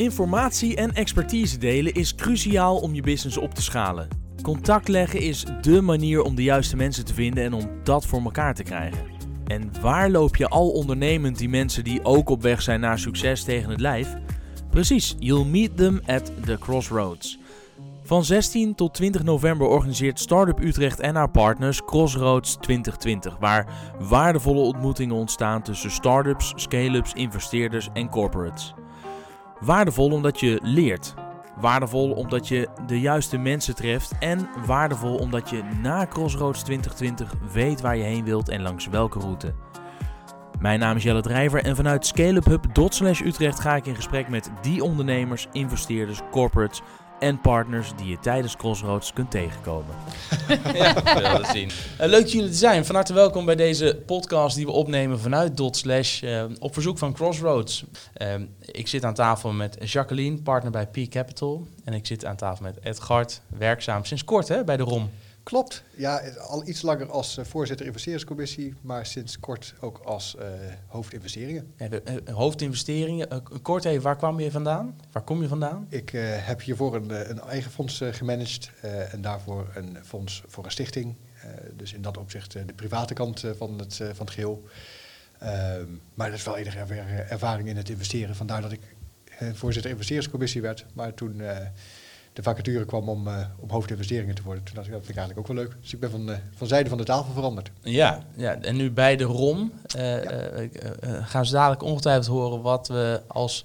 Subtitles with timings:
[0.00, 4.08] Informatie en expertise delen is cruciaal om je business op te schalen.
[4.42, 8.22] Contact leggen is dé manier om de juiste mensen te vinden en om dat voor
[8.22, 9.04] elkaar te krijgen.
[9.46, 13.44] En waar loop je al ondernemend die mensen die ook op weg zijn naar succes
[13.44, 14.16] tegen het lijf?
[14.70, 17.38] Precies, you'll meet them at the crossroads.
[18.02, 23.66] Van 16 tot 20 november organiseert Startup Utrecht en haar partners Crossroads 2020, waar
[23.98, 28.74] waardevolle ontmoetingen ontstaan tussen startups, scale-ups, investeerders en corporates.
[29.60, 31.14] Waardevol omdat je leert,
[31.56, 37.80] waardevol omdat je de juiste mensen treft en waardevol omdat je na Crossroads 2020 weet
[37.80, 39.54] waar je heen wilt en langs welke route.
[40.58, 44.84] Mijn naam is Jelle Drijver en vanuit scaleuphub.slash Utrecht ga ik in gesprek met die
[44.84, 46.82] ondernemers, investeerders, corporates
[47.20, 49.94] en partners die je tijdens Crossroads kunt tegenkomen.
[50.74, 51.68] ja, wil zien.
[52.00, 52.84] Uh, leuk dat jullie te zijn.
[52.84, 56.98] Van harte welkom bij deze podcast die we opnemen vanuit Dot Slash uh, op verzoek
[56.98, 57.84] van Crossroads.
[58.16, 61.66] Uh, ik zit aan tafel met Jacqueline, partner bij P Capital.
[61.84, 65.10] En ik zit aan tafel met Edgard, werkzaam sinds kort hè, bij de ROM.
[65.50, 65.82] Klopt.
[65.96, 70.44] Ja, al iets langer als uh, voorzitter investeringscommissie, maar sinds kort ook als uh,
[70.86, 71.72] hoofdinvesteringen.
[71.76, 73.42] Ja, de, uh, hoofdinvesteringen.
[73.62, 75.00] kort even, waar kwam je vandaan?
[75.12, 75.86] Waar kom je vandaan?
[75.88, 78.70] Ik heb hiervoor een, een eigen fonds gemanaged
[79.10, 81.16] en daarvoor een fonds voor een stichting.
[81.76, 84.64] dus in dat opzicht de private kant van, het, van het geheel.
[85.38, 86.78] Ehm, maar dat is wel enige
[87.28, 88.36] ervaring in het investeren.
[88.36, 88.96] Vandaar dat ik
[89.52, 90.86] voorzitter investeringscommissie werd.
[90.94, 91.42] Maar toen
[92.32, 94.64] de vacature kwam om, uh, om hoofdinvesteringen te worden.
[94.64, 95.76] Toen dacht ik, dat vind ik eigenlijk ook wel leuk.
[95.80, 97.70] Dus ik ben van, uh, van zijde van de tafel veranderd.
[97.80, 101.22] Ja, ja en nu bij de ROM uh, ja.
[101.22, 103.64] gaan ze dadelijk ongetwijfeld horen wat we als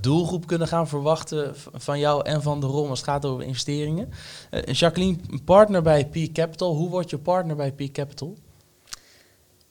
[0.00, 4.08] doelgroep kunnen gaan verwachten van jou en van de ROM als het gaat over investeringen.
[4.64, 6.74] Jacqueline, partner bij P Capital.
[6.74, 8.36] Hoe word je partner bij P Capital?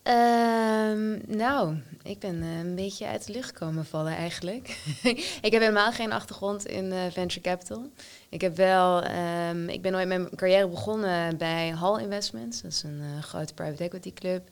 [0.07, 4.67] Um, nou, ik ben uh, een beetje uit de lucht komen vallen eigenlijk.
[5.41, 7.89] ik heb helemaal geen achtergrond in uh, venture capital.
[8.29, 9.03] Ik heb wel,
[9.49, 12.61] um, ik ben ooit mijn carrière begonnen bij Hall Investments.
[12.61, 14.49] Dat is een uh, grote private equity club.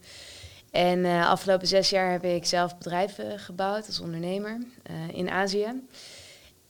[0.72, 4.57] En afgelopen zes jaar heb ik zelf bedrijven gebouwd als ondernemer
[5.11, 5.81] in Azië.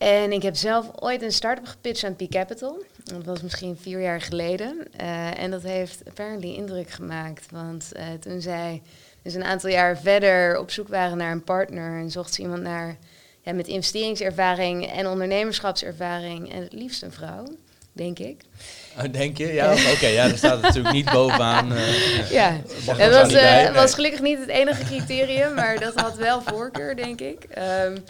[0.03, 2.83] En ik heb zelf ooit een start-up gepitcht aan P Capital.
[3.03, 4.87] Dat was misschien vier jaar geleden.
[5.01, 7.45] Uh, en dat heeft apparently indruk gemaakt.
[7.51, 8.81] Want uh, toen zij
[9.21, 11.99] dus een aantal jaar verder op zoek waren naar een partner...
[11.99, 12.97] en zocht ze iemand naar,
[13.41, 16.53] ja, met investeringservaring en ondernemerschapservaring...
[16.53, 17.45] en het liefst een vrouw,
[17.91, 18.41] denk ik.
[18.97, 19.53] Oh, denk je?
[19.53, 19.89] Ja, oké.
[19.95, 21.71] Okay, ja, daar staat het natuurlijk niet bovenaan.
[21.71, 23.71] Uh, ja, het was, nee.
[23.71, 25.53] was gelukkig niet het enige criterium...
[25.53, 27.47] maar dat had wel voorkeur, denk ik.
[27.57, 28.03] Um,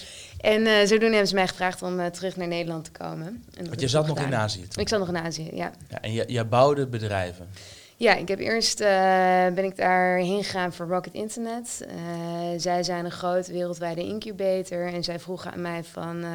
[0.43, 3.43] en uh, zodoende hebben ze mij gevraagd om uh, terug naar Nederland te komen.
[3.57, 4.81] En Want je zat nog in Azië toen?
[4.81, 5.71] Ik zat nog in Azië, ja.
[5.89, 7.49] ja en je, je bouwde bedrijven?
[7.95, 8.87] Ja, ik heb eerst uh,
[9.53, 11.87] ben ik daarheen gegaan voor Rocket Internet.
[12.57, 16.25] zij zijn een groot wereldwijde incubator en zij vroegen aan mij van...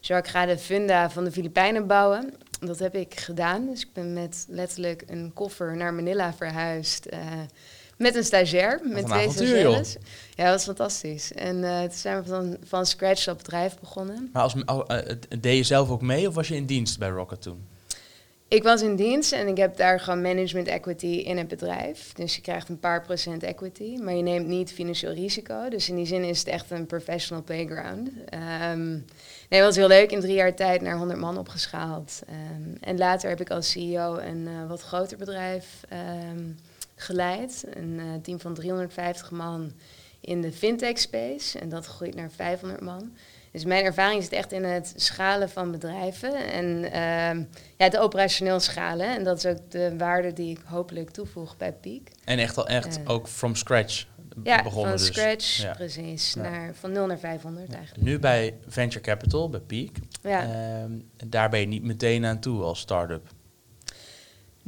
[0.00, 2.34] zou ik ga de funda van de Filipijnen bouwen?
[2.60, 3.66] Dat heb ik gedaan.
[3.66, 7.08] Dus ik ben met letterlijk een koffer naar Manila verhuisd...
[7.96, 9.96] Met een stagiair, met twee stagiaires.
[10.36, 11.32] Ja, dat was fantastisch.
[11.32, 14.30] En uh, toen zijn we van, van scratch dat bedrijf begonnen.
[14.32, 14.98] Maar als, uh,
[15.40, 17.66] deed je zelf ook mee of was je in dienst bij Rocket toen?
[18.48, 22.12] Ik was in dienst en ik heb daar gewoon management equity in het bedrijf.
[22.12, 25.68] Dus je krijgt een paar procent equity, maar je neemt niet financieel risico.
[25.68, 28.10] Dus in die zin is het echt een professional playground.
[28.70, 29.04] Um,
[29.48, 30.10] nee, was heel leuk.
[30.10, 32.22] In drie jaar tijd naar 100 man opgeschaald.
[32.28, 35.66] Um, en later heb ik als CEO een uh, wat groter bedrijf
[36.30, 36.56] um,
[36.94, 37.64] geleid.
[37.70, 39.72] Een uh, team van 350 man
[40.26, 41.58] in de fintech space.
[41.58, 43.16] En dat groeit naar 500 man.
[43.52, 47.44] Dus mijn ervaring zit echt in het schalen van bedrijven en uh,
[47.76, 49.16] ja, het operationeel schalen.
[49.16, 52.02] En dat is ook de waarde die ik hopelijk toevoeg bij Peak.
[52.24, 54.06] En echt, al, echt uh, ook from scratch
[54.42, 55.16] ja, begonnen van dus.
[55.16, 55.72] scratch, ja.
[55.74, 56.34] precies.
[56.34, 56.42] Ja.
[56.42, 58.04] Naar, van 0 naar 500 eigenlijk.
[58.04, 59.90] Nu bij Venture Capital, bij Peak.
[60.22, 60.44] Ja.
[60.44, 60.84] Uh,
[61.26, 63.28] daar ben je niet meteen aan toe als start-up.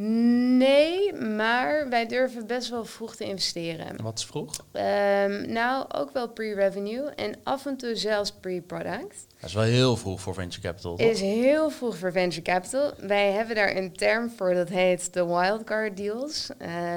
[0.00, 4.02] Nee, maar wij durven best wel vroeg te investeren.
[4.02, 4.64] Wat is vroeg?
[4.72, 9.26] Um, nou, ook wel pre-revenue en af en toe zelfs pre-product.
[9.40, 10.96] Dat is wel heel vroeg voor venture capital.
[10.96, 11.06] Toch?
[11.06, 12.92] Is heel vroeg voor venture capital.
[12.98, 16.48] Wij hebben daar een term voor dat heet de wildcard deals.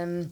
[0.02, 0.32] Um,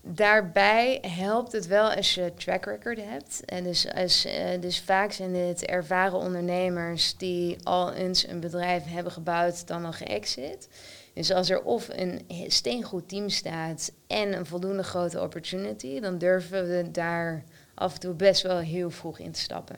[0.00, 3.44] daarbij helpt het wel als je track record hebt.
[3.44, 8.82] En dus, als, uh, dus vaak zijn dit ervaren ondernemers die al eens een bedrijf
[8.86, 10.68] hebben gebouwd, dan al geëxit.
[11.12, 16.68] Dus als er of een steengoed team staat en een voldoende grote opportunity, dan durven
[16.68, 17.44] we daar
[17.74, 19.76] af en toe best wel heel vroeg in te stappen.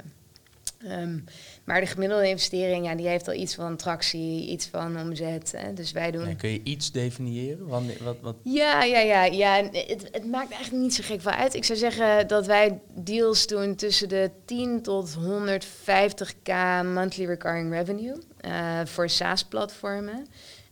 [0.88, 1.18] Ehm,
[1.64, 5.52] maar de gemiddelde investering, ja, die heeft al iets van tractie, iets van omzet.
[5.56, 5.72] Hè.
[5.72, 6.36] Dus wij doen...
[6.36, 7.66] kun je iets definiëren?
[7.66, 8.36] Wat, wat, wat...
[8.42, 9.24] Ja, ja, ja.
[9.24, 9.62] ja.
[9.72, 11.54] Het, het, maakt eigenlijk niet zo gek veel uit.
[11.54, 16.52] Ik zou zeggen dat wij deals doen tussen de 10 tot 150k
[16.94, 20.26] monthly recurring revenue uh, voor SaaS-platformen.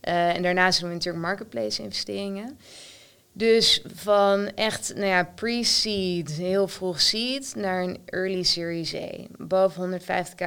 [0.07, 2.59] Uh, en daarnaast doen we natuurlijk marketplace investeringen.
[3.33, 9.09] Dus van echt nou ja, pre-seed, heel vroeg seed, naar een early series A.
[9.37, 10.45] Boven 150k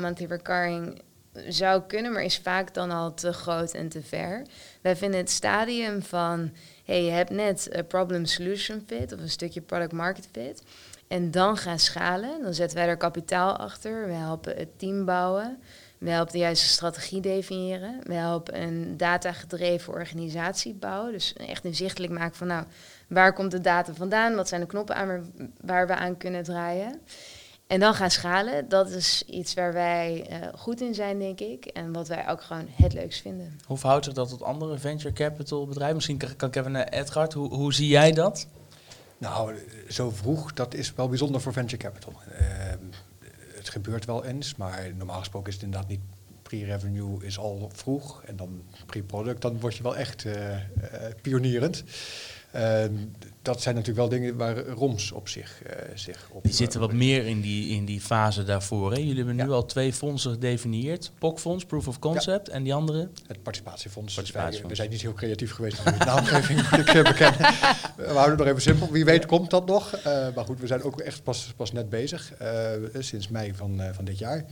[0.00, 1.02] monthly recurring
[1.48, 4.46] zou kunnen, maar is vaak dan al te groot en te ver.
[4.80, 6.52] Wij vinden het stadium van,
[6.84, 10.62] hey, je hebt net een problem solution fit of een stukje product market fit.
[11.08, 12.42] En dan gaan schalen.
[12.42, 14.06] Dan zetten wij er kapitaal achter.
[14.06, 15.58] We helpen het team bouwen.
[16.00, 18.00] We helpen de juiste strategie definiëren.
[18.02, 21.12] We helpen een datagedreven organisatie bouwen.
[21.12, 22.64] Dus echt inzichtelijk maken van nou,
[23.08, 24.34] waar komt de data vandaan?
[24.34, 27.00] Wat zijn de knoppen aan waar we aan kunnen draaien?
[27.66, 31.64] En dan gaan schalen, dat is iets waar wij uh, goed in zijn, denk ik.
[31.64, 33.58] En wat wij ook gewoon het leukst vinden.
[33.66, 35.94] Hoe verhoudt zich dat tot andere venture capital bedrijven?
[35.94, 37.32] Misschien kan ik even naar Edgard.
[37.32, 38.46] Hoe, hoe zie jij dat?
[39.18, 39.54] Nou,
[39.88, 42.12] zo vroeg, dat is wel bijzonder voor venture capital.
[42.12, 42.80] Uh, het
[43.70, 46.00] gebeurt wel eens, maar normaal gesproken is het inderdaad niet
[46.42, 50.58] pre-revenue is al vroeg en dan pre-product, dan word je wel echt uh, uh,
[51.22, 51.84] pionierend.
[52.56, 52.84] Uh,
[53.42, 56.42] dat zijn natuurlijk wel dingen waar ROMS op zich, uh, zich op...
[56.42, 58.92] Die zitten wat meer in die, in die fase daarvoor.
[58.92, 58.98] Hè?
[58.98, 61.12] Jullie hebben nu al twee fondsen gedefinieerd.
[61.18, 62.52] POC-fonds, Proof of Concept, ja.
[62.52, 63.08] en die andere?
[63.26, 64.14] Het Participatiefonds.
[64.14, 67.38] We zijn niet heel creatief geweest met de naamgeving, moet ik bekennen.
[67.96, 68.90] We houden het nog even simpel.
[68.90, 70.04] Wie weet komt dat nog.
[70.04, 72.32] maar goed, we zijn ook echt pas, pas net bezig,
[72.98, 74.44] sinds mei van, van dit jaar.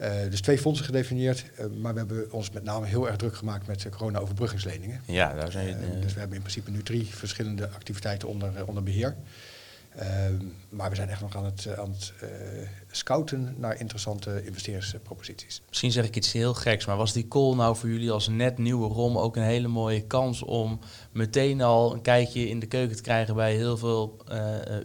[0.00, 3.36] Uh, dus twee fondsen gedefinieerd, uh, maar we hebben ons met name heel erg druk
[3.36, 5.00] gemaakt met uh, corona-overbruggingsleningen.
[5.06, 8.82] Ja, daar zijn je, Dus we hebben in principe nu drie verschillende activiteiten onder, onder
[8.82, 9.14] beheer.
[10.68, 12.12] maar we zijn echt nog aan het, aan het
[12.90, 15.62] scouten naar interessante investeringsproposities.
[15.68, 18.58] Misschien zeg ik iets heel geks, maar was die call nou voor jullie als net
[18.58, 20.78] nieuwe ROM ook een hele mooie kans om
[21.12, 24.16] meteen al een kijkje in de keuken te krijgen bij heel veel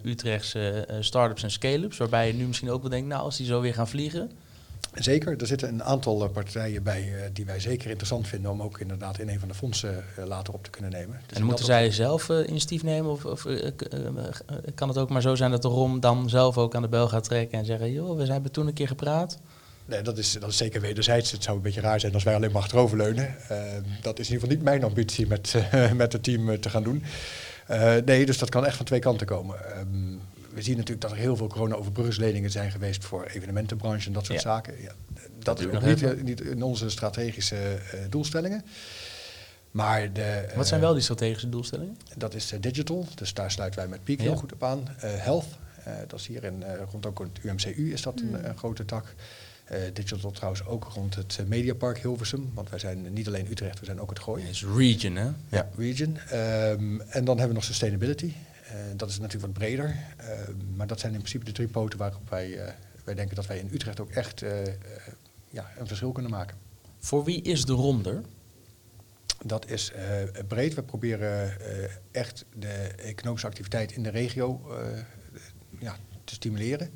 [0.02, 3.60] Utrechtse start-ups en scale-ups, waarbij je nu misschien ook wel denkt, nou als die zo
[3.60, 4.30] weer gaan vliegen...
[4.94, 8.62] Zeker, er zitten een aantal eh, partijen bij uh, die wij zeker interessant vinden om
[8.62, 11.20] ook inderdaad in een van de fondsen uh, later op te kunnen nemen.
[11.26, 13.46] Dus en moeten zij zelf initiatief nemen of, of
[14.74, 17.08] kan het ook maar zo zijn dat de ROM dan zelf ook aan de bel
[17.08, 19.38] gaat trekken en zeggen, joh, we hebben toen een keer gepraat?
[19.84, 21.30] Nee, dat is, dat is zeker wederzijds.
[21.30, 23.36] Het zou een beetje raar zijn als wij alleen maar achteroverleunen.
[24.02, 25.54] dat is in ieder geval niet mijn ambitie met,
[25.94, 27.02] met het team te gaan doen.
[28.04, 29.56] nee, dus dat kan echt van twee kanten komen.
[29.74, 30.16] Ehm,
[30.60, 34.40] we zien natuurlijk dat er heel veel corona-overbruggingsleningen zijn geweest voor evenementenbranche en dat soort
[34.40, 34.82] zaken.
[34.82, 34.92] Ja,
[35.38, 37.56] dat, is ook niet, eh, niet, in onze strategische
[37.94, 38.64] uh, doelstellingen.
[39.70, 41.96] Maar de, Wat zijn wel die strategische doelstellingen?
[42.16, 44.88] Dat is digital, dus daar sluiten wij met Peak heel goed op aan.
[44.98, 45.46] health,
[46.06, 48.34] dat is hier in, rond ook het UMCU is dat een, mm.
[48.34, 49.14] een grote tak.
[49.72, 52.50] Uh, digital trouwens ook rond het Mediapark Hilversum.
[52.54, 54.42] Want wij zijn niet alleen Utrecht, we zijn ook het Gooi.
[54.42, 55.28] Het is region, hè?
[55.48, 56.18] Ja, region.
[56.32, 58.32] Um, en dan hebben we nog sustainability.
[58.70, 59.86] Uh, dat is natuurlijk wat breder.
[59.88, 60.26] Uh,
[60.76, 62.68] maar dat zijn in principe de drie poten waarop wij, uh,
[63.04, 64.44] wij denken dat wij in Utrecht ook echt
[65.50, 66.56] ja, een verschil kunnen maken.
[66.98, 68.22] Voor wie is de ronder?
[69.44, 69.92] Dat is
[70.48, 70.74] breed.
[70.74, 71.56] We proberen
[72.10, 74.76] echt de economische activiteit in de regio
[75.78, 76.90] ja, te stimuleren.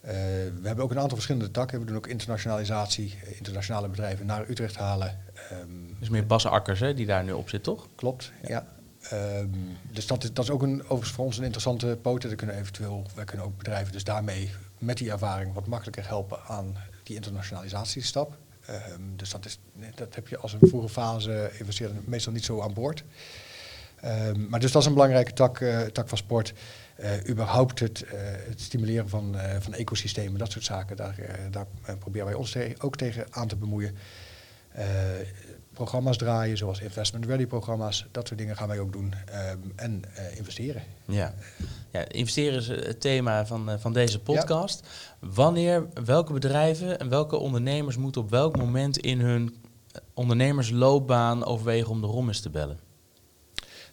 [0.00, 1.80] we hebben ook een aantal verschillende takken.
[1.80, 5.18] We doen ook internationalisatie, internationale bedrijven naar Utrecht halen.
[5.52, 7.88] Um, dus meer Bas Akkers hè, die daar nu op zit, toch?
[7.94, 8.48] Klopt, ja.
[8.48, 8.77] ja.
[9.12, 12.36] Um, dus dat is, dat is ook een, overigens voor ons een interessante poten.
[12.36, 16.76] kunnen eventueel, wij kunnen ook bedrijven dus daarmee met die ervaring wat makkelijker helpen aan
[17.02, 18.36] die internationalisatiestap.
[18.70, 19.58] Um, dus dat, is,
[19.94, 23.04] dat heb je als een vroege fase investeerder meestal niet zo aan boord.
[24.04, 26.52] Um, maar dus dat is een belangrijke tak, uh, tak van sport.
[27.00, 28.10] Uh, überhaupt het, uh,
[28.48, 31.16] het stimuleren van, van ecosystemen, dat soort zaken, daar,
[31.50, 31.66] daar
[31.98, 33.96] proberen wij ons ook tegen aan te bemoeien
[35.78, 38.06] programma's draaien, zoals investment ready programma's.
[38.10, 39.14] Dat soort dingen gaan wij ook doen.
[39.52, 40.82] Um, en uh, investeren.
[41.04, 41.34] Ja.
[41.90, 44.82] ja, investeren is het thema van, uh, van deze podcast.
[44.84, 45.28] Ja.
[45.34, 49.56] Wanneer, welke bedrijven en welke ondernemers moeten op welk moment in hun
[50.14, 52.87] ondernemersloopbaan overwegen om de rommes te bellen?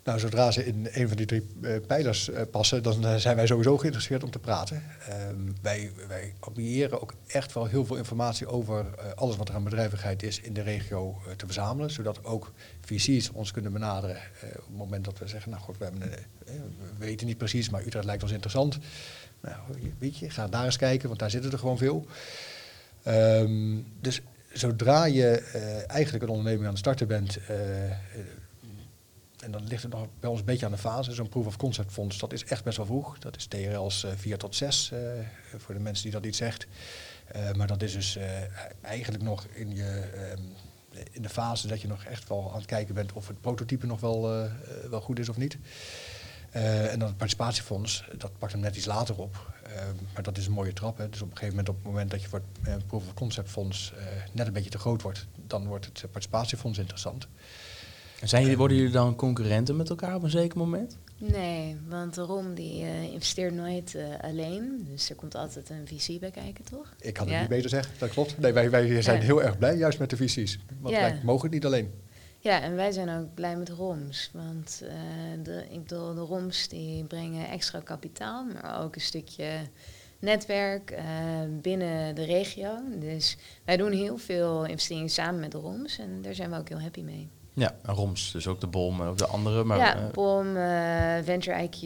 [0.06, 3.36] Nou, zodra ze in een van die drie uh, pijlers uh, passen, dan uh, zijn
[3.36, 4.84] wij sowieso geïnteresseerd om te praten.
[5.30, 6.34] Um, wij, wij
[6.90, 8.86] ook echt wel heel veel informatie over
[9.16, 11.92] alles wat er aan bedrijvigheid is in de regio te verzamelen.
[11.92, 15.84] Zodat ook VC's ons kunnen benaderen op het moment dat we zeggen, nou goed, we,
[15.84, 18.78] hebben, we weten niet precies, maar Utrecht lijkt ons interessant.
[19.42, 19.58] Nou,
[20.00, 22.06] weet je, ga daar eens kijken, want daar zitten er gewoon veel.
[23.08, 24.22] Um, dus
[24.54, 25.38] zodra je
[25.88, 27.38] eigenlijk een onderneming aan het starten bent
[29.46, 31.14] en dan ligt het nog bij ons een beetje aan de fase.
[31.14, 33.20] Zo'n proof of concept fonds, dat is echt best wel vroeg.
[33.20, 35.00] Dat is TRL's uh, 4 tot 6, uh,
[35.58, 36.68] voor de mensen die dat niet zegt.
[37.56, 38.18] maar dat is dus
[38.82, 40.42] eigenlijk nog in, je, ehm,
[41.12, 43.86] in de fase dat je nog echt wel aan het kijken bent of het prototype
[43.86, 44.50] nog wel,
[44.90, 45.58] wel goed is of niet.
[46.52, 49.54] en dan het participatiefonds, dat pakt hem net iets later op.
[50.14, 50.98] maar dat is een mooie trap.
[50.98, 51.10] Hè.
[51.10, 53.50] Dus op een gegeven moment, op het moment dat je voor het proof of concept
[53.50, 53.94] fonds
[54.32, 57.28] net een beetje te groot wordt, dan wordt het participatiefonds interessant.
[58.26, 60.98] Zijn jullie, worden jullie dan concurrenten met elkaar op een zeker moment?
[61.18, 64.88] Nee, want de ROM die uh, investeert nooit uh, alleen.
[64.92, 66.94] Dus er komt altijd een visie bij kijken, toch?
[67.00, 68.38] Ik kan het niet beter zeggen, dat klopt.
[68.38, 70.60] Nee, wij, wij zijn heel erg blij juist met de visies.
[70.80, 71.92] Want wij mogen het niet alleen.
[72.40, 74.30] Ja, en wij zijn ook blij met ROMs.
[74.34, 74.90] Want uh,
[75.44, 79.50] de, ik bedoel, de ROMs die brengen extra kapitaal, maar ook een stukje
[80.20, 80.98] netwerk
[81.62, 82.78] binnen de regio.
[83.00, 86.70] Dus wij doen heel veel investeringen samen met de ROMs en daar zijn we ook
[86.70, 87.30] heel happy mee.
[87.56, 89.64] Ja, ROMS, dus ook de BOM en ook de andere.
[89.64, 91.82] Maar, ja, uh, BOM, uh, Venture IQ,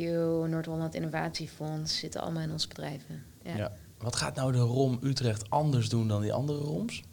[0.50, 3.24] Noord-Holland Innovatiefonds zitten allemaal in onze bedrijven.
[3.44, 3.56] Ja.
[3.56, 3.72] ja.
[3.98, 7.04] Wat gaat nou de ROM Utrecht anders doen dan die andere ROMs?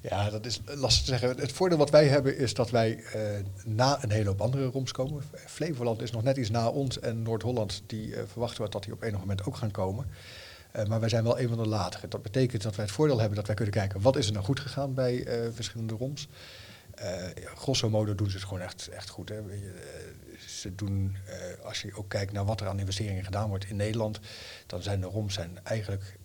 [0.00, 1.40] Ja, dat is lastig te zeggen.
[1.40, 3.22] Het voordeel wat wij hebben is dat wij uh,
[3.64, 5.22] na een hele hoop andere ROMs komen.
[5.46, 9.02] Flevoland is nog net iets na ons en Noord-Holland, die verwachten we dat die op
[9.02, 10.06] enig moment ook gaan komen.
[10.88, 12.08] maar wij zijn wel een van de latere.
[12.08, 14.44] Dat betekent dat wij het voordeel hebben dat wij kunnen kijken wat is er nou
[14.44, 16.28] goed gegaan bij verschillende ROMs.
[17.02, 19.28] Uh, grosso modo doen ze het gewoon echt, echt goed.
[19.28, 19.38] Hè.
[19.38, 19.58] Eh,
[20.46, 23.76] ze doen, uh, als je ook kijkt naar wat er aan investeringen gedaan wordt in
[23.76, 24.20] Nederland,
[24.66, 26.18] dan zijn de ROMs zijn eigenlijk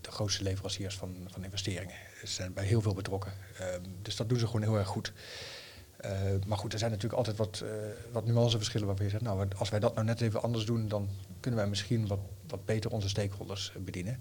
[0.00, 1.94] de grootste leveranciers van, van investeringen.
[2.20, 3.32] Ze zijn bij heel veel betrokken.
[3.58, 5.12] Ehm, dus dat doen ze gewoon heel erg goed.
[6.46, 7.64] maar goed, er zijn natuurlijk altijd wat,
[8.12, 11.08] wat nuanceverschillen waarbij je zegt, nou, als wij dat nou net even anders doen, dan
[11.40, 14.20] kunnen wij misschien wat, wat beter onze stakeholders bedienen.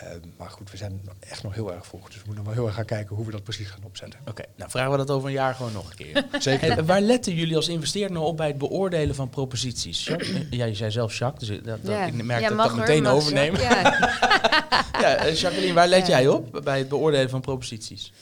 [0.00, 2.06] Ehm, maar goed, we zijn echt nog heel erg vroeg.
[2.06, 4.20] Dus we moeten wel heel erg gaan kijken hoe we dat precies gaan opzetten.
[4.26, 6.24] Oké, nou vragen we dat over een jaar gewoon nog een keer.
[6.38, 6.84] Zeker.
[6.84, 10.10] waar letten jullie als investeerder nou op bij het beoordelen van proposities?
[10.50, 13.60] ja, je zei zelf Jacques, dus dat, dat ik merk dat ik dat meteen overnemen.
[13.60, 13.82] Ja.
[15.00, 18.12] ja, eh, Jacqueline, waar let jij op bij het beoordelen van proposities?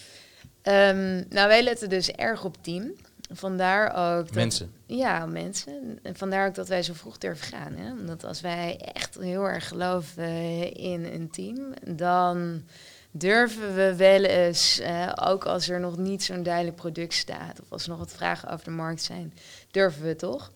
[0.62, 2.92] Um, nou, wij letten dus erg op team.
[3.32, 4.26] Vandaar ook.
[4.26, 4.72] Dat, mensen.
[4.86, 5.98] Ja, mensen.
[6.02, 7.74] En vandaar ook dat wij zo vroeg durven gaan.
[7.74, 7.92] Hè?
[7.92, 12.62] Omdat als wij echt heel erg geloven in een team, dan
[13.10, 17.66] durven we wel eens, eh, ook als er nog niet zo'n duidelijk product staat, of
[17.72, 19.34] als er nog wat vragen over de markt zijn,
[19.70, 20.52] durven we toch.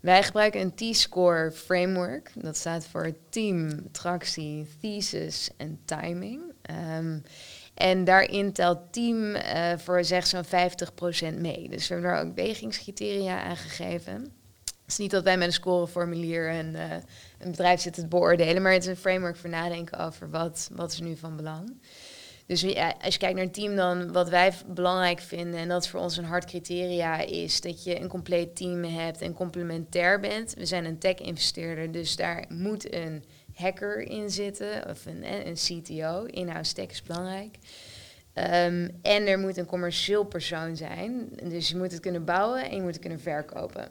[0.00, 2.30] Wij gebruiken een T-score framework.
[2.34, 6.40] Dat staat voor team, tractie, thesis en timing.
[6.98, 7.22] Um,
[7.74, 10.48] en daarin telt team uh, voor zeg zo'n 50%
[11.38, 11.68] mee.
[11.68, 14.14] Dus we hebben daar ook wegingscriteria aan gegeven.
[14.64, 16.92] Het is niet dat wij met een scoreformulier een, uh,
[17.38, 20.92] een bedrijf zitten te beoordelen, maar het is een framework voor nadenken over wat, wat
[20.92, 21.74] is nu van belang.
[22.46, 22.64] Dus
[23.00, 26.00] als je kijkt naar een team, dan wat wij belangrijk vinden, en dat is voor
[26.00, 30.54] ons een hard criteria, is dat je een compleet team hebt en complementair bent.
[30.54, 36.24] We zijn een tech-investeerder, dus daar moet een hacker in zitten, of een, een CTO.
[36.24, 37.58] In-house is belangrijk.
[38.34, 41.28] Um, en er moet een commercieel persoon zijn.
[41.42, 43.88] Dus je moet het kunnen bouwen en je moet het kunnen verkopen.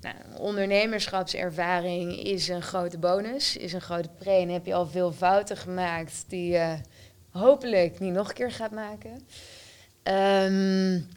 [0.00, 4.30] Nou, ondernemerschapservaring is een grote bonus, is een grote pre.
[4.30, 6.76] En heb je al veel fouten gemaakt die je
[7.30, 9.10] hopelijk niet nog een keer gaat maken.
[10.02, 11.08] Um,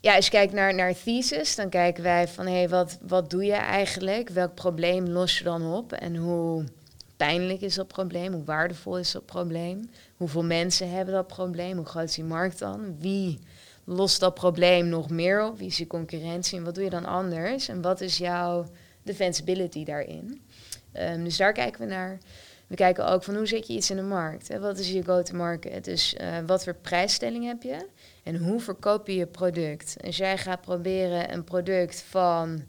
[0.00, 3.30] ja, als je kijkt naar, naar thesis, dan kijken wij van hé, hey, wat, wat
[3.30, 4.28] doe je eigenlijk?
[4.28, 5.92] Welk probleem los je dan op?
[5.92, 6.64] En hoe
[7.26, 8.32] pijnlijk is dat probleem?
[8.32, 9.90] Hoe waardevol is dat probleem?
[10.16, 11.76] Hoeveel mensen hebben dat probleem?
[11.76, 12.96] Hoe groot is die markt dan?
[12.98, 13.38] Wie
[13.84, 15.58] lost dat probleem nog meer op?
[15.58, 16.58] Wie is je concurrentie?
[16.58, 17.68] En wat doe je dan anders?
[17.68, 18.66] En wat is jouw
[19.02, 20.40] defensibility daarin?
[20.94, 22.18] Um, dus daar kijken we naar.
[22.66, 24.58] We kijken ook van hoe zet je iets in de markt?
[24.58, 25.84] Wat is je go-to-market?
[25.84, 27.86] Dus uh, wat voor prijsstelling heb je?
[28.22, 29.96] En hoe verkoop je je product?
[30.04, 32.62] Als jij gaat proberen een product van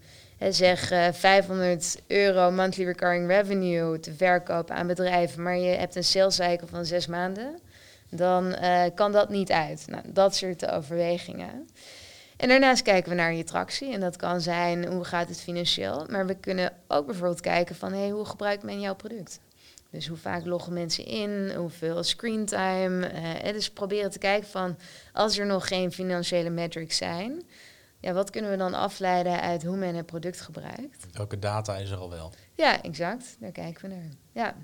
[0.49, 6.03] zeg uh, 500 euro monthly recurring revenue te verkopen aan bedrijven, maar je hebt een
[6.03, 7.59] sales cycle van zes maanden,
[8.09, 9.85] dan uh, kan dat niet uit.
[9.87, 11.67] Nou, dat soort overwegingen.
[12.41, 13.93] En daarnaast kijken we naar je tractie.
[13.93, 16.05] En dat kan zijn hoe gaat het financieel.
[16.09, 19.39] Maar we kunnen ook bijvoorbeeld kijken van hey, hoe gebruikt men jouw product?
[19.89, 23.11] Dus hoe vaak loggen mensen in, hoeveel screentime.
[23.43, 24.77] Uh, dus proberen te kijken van
[25.13, 27.43] als er nog geen financiële metrics zijn,
[28.01, 31.07] ja, wat kunnen we dan afleiden uit hoe men het product gebruikt?
[31.11, 32.31] Welke data is er al wel?
[32.55, 33.37] Ja, exact.
[33.39, 34.09] Daar kijken we naar.
[34.31, 34.55] Ja.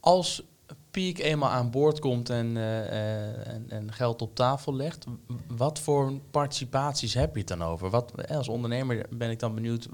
[0.00, 0.42] Als
[0.90, 5.04] Peak eenmaal aan boord komt en, uh, en, en, geld op tafel legt,
[5.46, 7.90] wat voor participaties heb je het dan over?
[7.90, 9.88] Wat, als ondernemer ben ik dan benieuwd,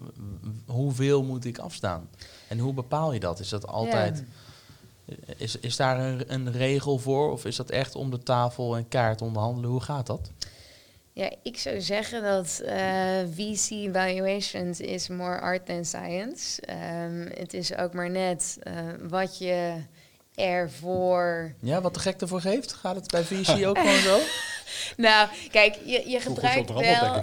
[0.67, 2.09] hoeveel moet ik afstaan?
[2.49, 3.41] En hoe bepaal je dat?
[3.41, 4.25] Is dat altijd...
[5.37, 8.89] Is, is daar een, een regel voor of is dat echt om de tafel en
[8.89, 9.71] kaart onderhandelen?
[9.71, 10.31] Hoe gaat dat?
[11.15, 16.63] Ja, ik zou zeggen dat uh, VC valuations is more art than science.
[17.03, 18.75] Um, het is ook maar net uh,
[19.09, 19.83] wat je
[20.35, 21.55] ervoor.
[21.61, 22.73] Ja, wat de gek ervoor geeft?
[22.73, 24.19] Gaat het bij VC ook gewoon zo?
[24.97, 27.23] Nou, kijk, je, je gebruikt wel...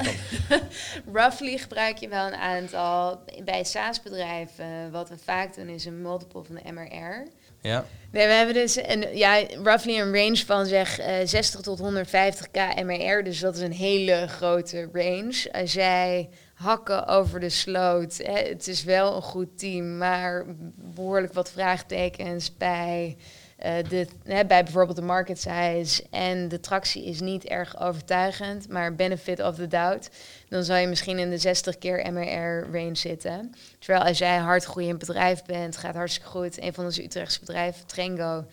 [1.13, 3.23] roughly gebruik je wel een aantal...
[3.43, 7.27] Bij SaaS-bedrijven, wat we vaak doen, is een multiple van de MRR.
[7.61, 7.85] Ja.
[8.11, 12.85] Nee, we hebben dus een, ja, roughly een range van zeg eh 60 tot 150k
[12.85, 13.23] MRR.
[13.23, 15.49] Dus dat is een hele grote range.
[15.51, 21.51] Als jij hakken over de sloot, het is wel een goed team, maar behoorlijk wat
[21.51, 23.17] vraagtekens bij,
[23.61, 26.03] eh, de, hè, bij bijvoorbeeld de market size.
[26.09, 30.09] En de tractie is niet erg overtuigend, maar benefit of the doubt.
[30.49, 33.53] Dan zou je misschien in de 60 keer MRR range zitten.
[33.79, 36.61] Terwijl als jij hard groeiend bedrijf bent, gaat hartstikke goed.
[36.61, 38.45] Een van onze Utrechtse bedrijven, Trengo,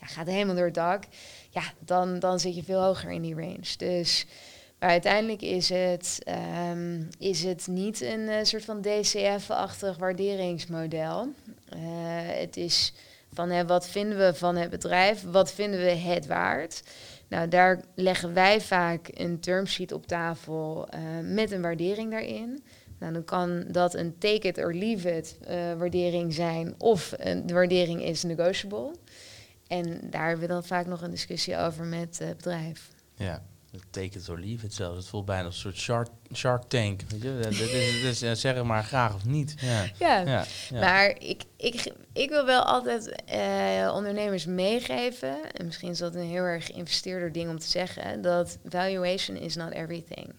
[0.00, 1.04] ja, gaat helemaal door het dak.
[1.50, 3.76] Ja, dan, dan zit je veel hoger in die range.
[3.76, 4.26] Dus
[4.82, 11.28] maar uiteindelijk is het, ehm, is het niet een eh, soort van DCF-achtig waarderingsmodel.
[11.68, 11.78] Eh,
[12.40, 12.92] het is
[13.32, 16.82] van hè, wat vinden we van het bedrijf, wat vinden we het waard.
[17.28, 22.62] Nou, daar leggen wij vaak een termsheet op tafel eh, met een waardering daarin.
[22.98, 27.08] Nou, dan kan dat een take it or leave it eh, waardering zijn of
[27.44, 28.90] de waardering is negotiable.
[29.66, 32.88] En daar hebben we dan vaak nog een discussie over met het bedrijf.
[33.14, 33.42] Ja.
[33.90, 34.96] Take it or leave it zelfs.
[34.96, 37.00] Het voelt bijna als een soort shark, shark tank.
[37.08, 37.38] Weet je?
[38.02, 39.54] Dat is, zeg het maar graag of niet.
[39.60, 39.84] Ja.
[39.98, 40.80] Ja, Ja, ja.
[40.80, 46.28] Maar ik, ik, ik wil wel altijd eh, ondernemers meegeven, en misschien is dat een
[46.28, 50.34] heel erg geïnvesteerder ding om te zeggen, dat valuation is not everything.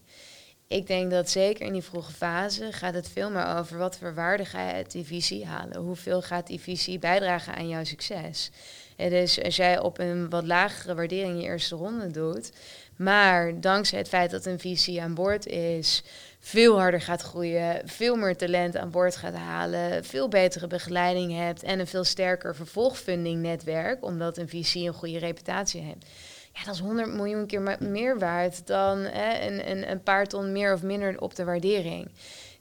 [0.67, 4.13] Ik denk dat zeker in die vroege fase gaat het veel meer over wat voor
[4.13, 5.77] waarde ga je uit die visie halen.
[5.77, 8.51] Hoeveel gaat die visie bijdragen aan jouw succes?
[8.95, 12.51] En dus als jij op een wat lagere waardering je eerste ronde doet,
[12.97, 16.03] maar dankzij het feit dat een visie aan boord is,
[16.39, 21.63] veel harder gaat groeien, veel meer talent aan boord gaat halen, veel betere begeleiding hebt
[21.63, 26.05] en een veel sterker vervolgfundingnetwerk, omdat een visie een goede reputatie heeft.
[26.53, 30.51] Ja, dat is 100 miljoen keer meer waard dan hè, een, een, een paar ton
[30.51, 32.11] meer of minder op de waardering.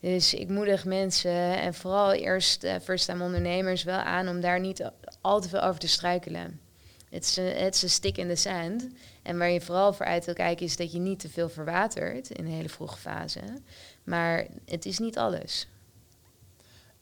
[0.01, 4.91] Dus ik moedig mensen en vooral eerst uh, first-time ondernemers wel aan om daar niet
[5.21, 6.61] al te veel over te struikelen.
[7.11, 7.25] Het
[7.75, 8.89] is een stick in the sand.
[9.23, 12.31] En waar je vooral voor uit wil kijken is dat je niet te veel verwatert
[12.31, 13.41] in een hele vroege fase.
[14.05, 15.69] Maar het is niet alles.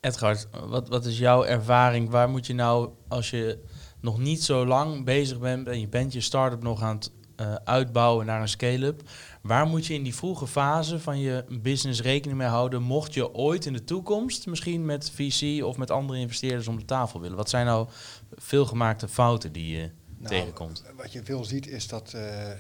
[0.01, 2.11] Edgard, wat, wat is jouw ervaring?
[2.11, 3.59] Waar moet je nou, als je
[4.01, 7.55] nog niet zo lang bezig bent en je bent je start-up nog aan het eh,
[7.65, 9.03] uitbouwen naar een scale-up,
[9.43, 13.35] waar moet je in die vroege fase van je business rekening mee houden, mocht je
[13.35, 17.37] ooit in de toekomst misschien met VC of met andere investeerders om de tafel willen?
[17.37, 17.89] Wat zijn nou
[18.35, 20.83] veelgemaakte fouten die je Nou, tegenkomt?
[20.97, 22.57] Wat je veel ziet is dat eh, eh,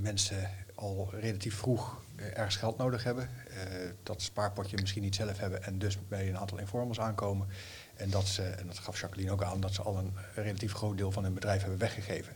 [0.00, 3.28] mensen al relatief vroeg eh, ergens geld nodig hebben.
[4.02, 7.48] dat spaarpotje misschien niet zelf hebben en dus bij een aantal informals aankomen.
[7.96, 10.96] En dat ze, en dat gaf Jacqueline ook aan, dat ze al een relatief groot
[10.96, 12.32] deel van hun bedrijf hebben weggegeven.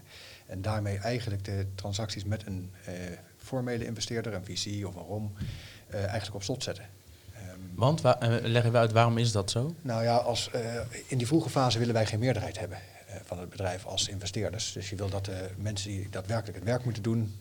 [0.46, 2.94] En daarmee eigenlijk de transacties met een eh,
[3.36, 5.32] formele investeerder, een VC of een ROM,
[5.86, 6.84] eh, eigenlijk op slot zetten.
[7.34, 7.42] Ehm,
[7.74, 9.74] Want, wa- eh, leg even uit, waarom is dat zo?
[9.82, 10.50] nou ja, als,
[11.06, 12.78] in die vroege fase willen wij geen meerderheid hebben
[13.24, 14.72] van het bedrijf als investeerders.
[14.72, 17.34] Dus je wil dat de mensen die daadwerkelijk het werk moeten doen,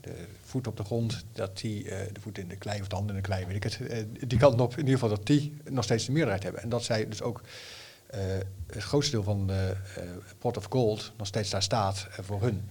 [0.00, 2.94] de voet op de grond, dat die, eh, de voet in de klei of de
[2.94, 5.26] hand in de klei, weet ik het, eh, die kant op, in ieder geval dat
[5.26, 6.62] die nog steeds de meerderheid hebben.
[6.62, 7.42] En dat zij dus ook
[8.06, 8.20] eh,
[8.66, 10.02] het grootste deel van de eh,
[10.38, 12.68] pot of gold nog steeds daar staat eh, voor hun.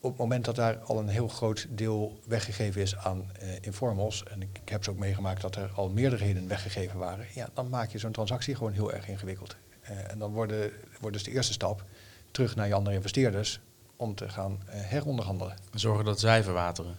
[0.00, 4.24] Op het moment dat daar al een heel groot deel weggegeven is aan eh, informals,
[4.24, 7.68] en ik, ik heb ze ook meegemaakt dat er al meerderheden weggegeven waren, ja, dan
[7.68, 9.56] maak je zo'n transactie gewoon heel erg ingewikkeld.
[9.82, 11.84] Eh, en dan worden, wordt dus de eerste stap
[12.30, 13.60] terug naar je andere investeerders
[13.96, 15.56] om te gaan eh, heronderhandelen.
[15.74, 16.96] Zorgen dat zij verwateren.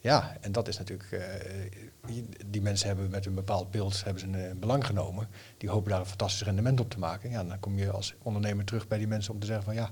[0.00, 1.12] Ja, en dat is natuurlijk.
[1.12, 1.22] eh,
[2.46, 5.28] die- mensen hebben met een bepaald beeld hebben ze een belang genomen.
[5.58, 7.30] Die hopen daar een fantastisch rendement op te maken.
[7.30, 9.90] Ja, dan kom je als ondernemer terug bij die mensen om te zeggen van ja,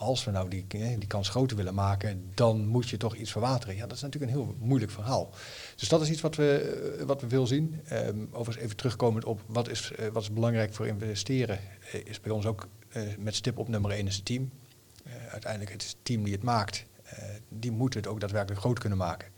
[0.00, 3.30] als we nou die, eh, die kans groter willen maken, dan moet je toch iets
[3.30, 3.76] verwateren.
[3.76, 5.30] Ja, dat is natuurlijk een heel moeilijk verhaal.
[5.76, 7.80] Dus dat is iets wat we, eh, wat we veel zien.
[7.84, 11.58] Ehm, overigens even terugkomend op wat is, eh, wat is belangrijk voor investeren,
[12.04, 12.68] is bij ons ook
[13.18, 14.50] met stip op nummer één is het team.
[15.30, 16.84] Uiteindelijk het is het team die het maakt.
[17.48, 19.28] Die moet het ook daadwerkelijk groot kunnen maken.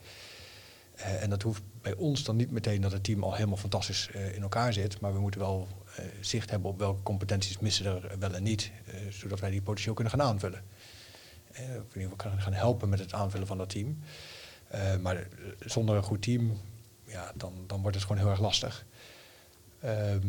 [0.95, 4.43] En dat hoeft bij ons dan niet meteen dat het team al helemaal fantastisch in
[4.43, 5.01] elkaar zit.
[5.01, 5.69] Maar we moeten wel
[6.21, 8.71] zicht hebben op welke competenties missen er wel en niet.
[8.87, 10.63] eh, zodat wij die potentieel kunnen gaan aanvullen.
[11.53, 13.99] Eh, of in ieder geval gaan helpen met het aanvullen van dat team.
[14.69, 15.27] Eh, maar eh,
[15.59, 16.61] zonder een goed team,
[17.05, 18.87] ja, dan, dan wordt het gewoon heel erg lastig.
[19.81, 20.29] Ehm,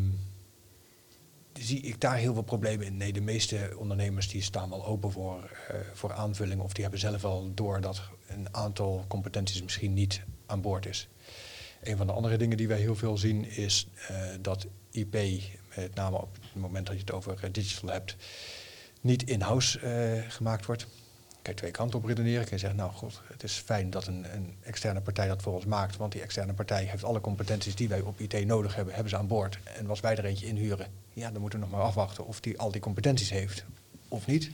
[1.52, 2.96] zie ik daar heel veel problemen in?
[2.96, 6.60] Nee, de meeste ondernemers die staan wel open voor, eh, voor aanvulling.
[6.60, 11.08] Of die hebben zelf wel door dat een aantal competenties misschien niet aan boord is.
[11.84, 15.12] Een van de andere dingen die wij heel veel zien is eh, dat IP
[15.76, 18.16] met name op het moment dat je het over digital hebt,
[19.00, 19.78] niet in-house
[20.28, 20.86] gemaakt wordt
[21.44, 22.42] kan je twee kanten op redeneren.
[22.42, 25.54] Kun je zeggen, nou god, het is fijn dat een, een, externe partij dat voor
[25.54, 25.96] ons maakt.
[25.96, 29.16] Want die externe partij heeft alle competenties die wij op IT nodig hebben, hebben ze
[29.16, 29.58] aan boord.
[29.76, 32.58] En als wij er eentje inhuren, ja, dan moeten we nog maar afwachten of die
[32.58, 33.64] al die competenties heeft
[34.08, 34.50] of niet.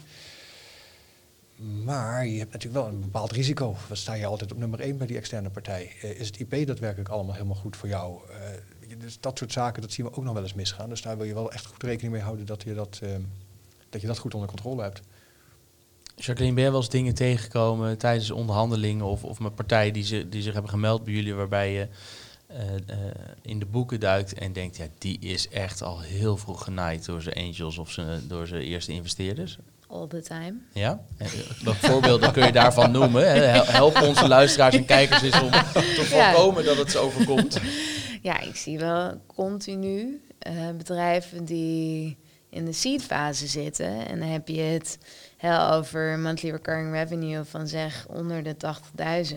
[1.85, 3.77] Maar je hebt natuurlijk wel een bepaald risico.
[3.89, 5.93] Dan sta je altijd op nummer één bij die externe partij.
[6.05, 8.21] Uh, is het IP daadwerkelijk allemaal helemaal goed voor jou?
[8.31, 10.89] Uh, dus dat soort zaken, dat zien we ook nog wel eens misgaan.
[10.89, 13.11] Dus daar wil je wel echt goed rekening mee houden dat je dat, uh,
[13.89, 15.01] dat, je dat goed onder controle hebt.
[16.17, 20.29] Jacqueline, ben je wel eens dingen tegengekomen tijdens onderhandelingen of, of met partijen die, ze,
[20.29, 21.89] die zich hebben gemeld bij jullie, waarbij je
[22.51, 22.57] uh,
[23.43, 27.23] in de boeken duikt en denkt, ja, die is echt al heel vroeg genaaid door
[27.23, 27.95] zijn angels of
[28.29, 29.59] door zijn eerste investeerders?
[29.91, 30.55] All the time.
[30.73, 31.01] Ja?
[31.63, 33.53] Welke voorbeelden kun je daarvan noemen?
[33.73, 37.59] Help onze luisteraars en kijkers eens om te voorkomen dat het zo overkomt.
[38.23, 42.17] Ja, ik zie wel continu uh, bedrijven die
[42.51, 44.07] in de seed fase zitten.
[44.07, 44.99] En dan heb je het
[45.37, 48.57] heel over monthly recurring revenue van zeg onder de
[49.31, 49.37] 80.000.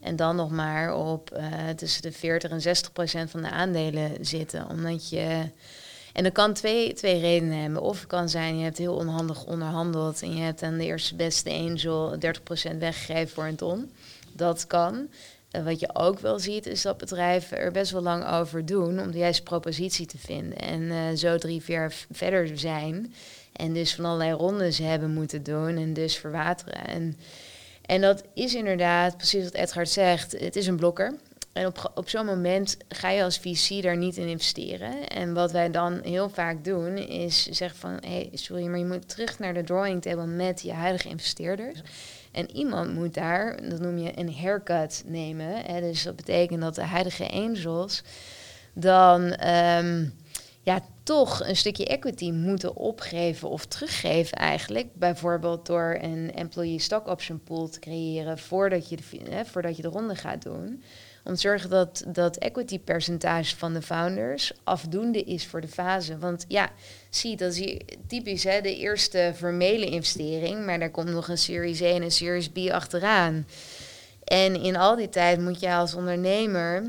[0.00, 4.12] En dan nog maar op uh, tussen de 40 en 60 procent van de aandelen
[4.20, 4.68] zitten.
[4.68, 5.50] Omdat je.
[6.16, 7.82] En dat kan twee, twee redenen hebben.
[7.82, 11.14] Of het kan zijn, je hebt heel onhandig onderhandeld en je hebt aan de eerste
[11.14, 12.16] beste angel
[12.74, 13.90] 30% weggegeven voor een ton.
[14.32, 15.08] Dat kan.
[15.52, 19.00] Uh, wat je ook wel ziet, is dat bedrijven er best wel lang over doen
[19.00, 20.58] om de juiste propositie te vinden.
[20.58, 23.14] En uh, zo drie, vier verder zijn
[23.52, 26.86] en dus van allerlei rondes hebben moeten doen en dus verwateren.
[26.86, 27.16] En,
[27.82, 31.14] en dat is inderdaad, precies wat Edgard zegt, het is een blokker.
[31.56, 35.08] En op, op zo'n moment ga je als VC daar niet in investeren.
[35.08, 37.90] En wat wij dan heel vaak doen, is zeggen van...
[37.90, 41.82] hé, hey, sorry, maar je moet terug naar de drawing table met je huidige investeerders.
[42.32, 45.64] En iemand moet daar, dat noem je een haircut nemen.
[45.64, 45.80] Hè?
[45.80, 48.02] Dus dat betekent dat de huidige angels
[48.74, 49.46] dan...
[49.48, 50.14] Um,
[50.62, 54.94] ja, toch een stukje equity moeten opgeven of teruggeven eigenlijk.
[54.94, 59.82] Bijvoorbeeld door een employee stock option pool te creëren voordat je de, hè, voordat je
[59.82, 60.82] de ronde gaat doen.
[61.26, 66.18] Om te zorgen dat dat equity percentage van de founders afdoende is voor de fase.
[66.18, 66.70] Want ja,
[67.10, 70.66] zie, dat is typisch hè, de eerste formele investering.
[70.66, 73.46] Maar daar komt nog een Series A en een Series B achteraan.
[74.24, 76.82] En in al die tijd moet je als ondernemer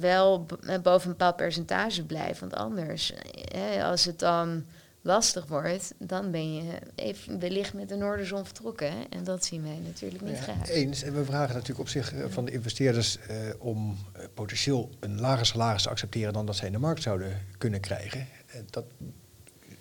[0.00, 0.46] wel
[0.82, 2.48] boven een bepaald percentage blijven.
[2.48, 3.12] Want anders,
[3.54, 4.64] hè, als het dan
[5.02, 8.92] lastig wordt, dan ben je even wellicht met de Noorderzon vertrokken.
[8.92, 9.02] Hè?
[9.10, 10.68] En dat zien wij natuurlijk niet ja, graag.
[10.68, 11.02] Eens.
[11.02, 15.20] En we vragen natuurlijk op zich uh, van de investeerders uh, om uh, potentieel een
[15.20, 18.26] lager salaris te accepteren dan dat zij in de markt zouden kunnen krijgen.
[18.70, 18.84] dat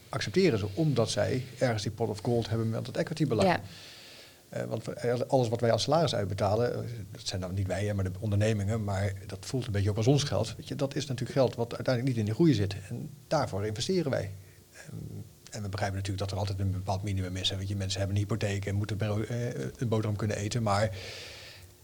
[0.10, 3.48] accepteren ze omdat zij ergens die pot of gold hebben met het equity belang.
[3.48, 3.62] Ja.
[4.58, 8.04] Uh, want alles wat wij als salaris uitbetalen, eh, dat zijn dan niet wij, maar
[8.04, 10.56] de ondernemingen, maar dat voelt een beetje ook als ons geld.
[10.56, 12.76] Weet je, dat is natuurlijk geld wat uiteindelijk niet in de groei zit.
[12.90, 14.32] En daarvoor investeren wij.
[14.94, 15.11] Um,
[15.52, 17.50] en we begrijpen natuurlijk dat er altijd een bepaald minimum is.
[17.50, 20.64] Weet je, mensen hebben een hypotheek en moeten uh, een boterham kunnen eten.
[20.64, 20.90] Maar